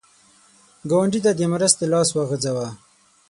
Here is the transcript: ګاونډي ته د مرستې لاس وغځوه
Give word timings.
ګاونډي 0.89 1.19
ته 1.25 1.31
د 1.35 1.41
مرستې 1.53 1.85
لاس 1.93 2.09
وغځوه 2.13 2.67